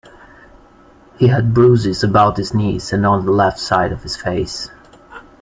[1.19, 4.67] He had bruises about his knees and on the left side of his face.